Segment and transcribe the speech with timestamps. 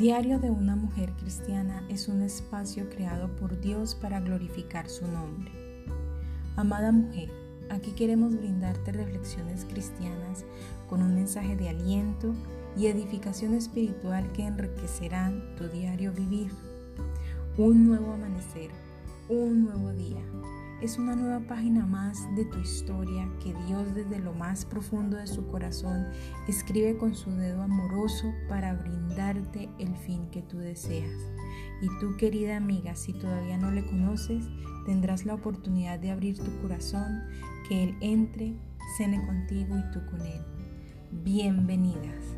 [0.00, 5.52] Diario de una mujer cristiana es un espacio creado por Dios para glorificar su nombre.
[6.56, 7.28] Amada mujer,
[7.68, 10.46] aquí queremos brindarte reflexiones cristianas
[10.88, 12.32] con un mensaje de aliento
[12.78, 16.50] y edificación espiritual que enriquecerán tu diario vivir.
[17.58, 18.70] Un nuevo amanecer,
[19.28, 20.22] un nuevo día
[20.80, 25.26] es una nueva página más de tu historia que Dios desde lo más profundo de
[25.26, 26.06] su corazón
[26.48, 31.12] escribe con su dedo amoroso para brindarte el fin que tú deseas.
[31.82, 34.46] Y tú, querida amiga, si todavía no le conoces,
[34.86, 37.24] tendrás la oportunidad de abrir tu corazón,
[37.68, 38.54] que Él entre,
[38.96, 40.40] cene contigo y tú con Él.
[41.10, 42.36] Bienvenidas.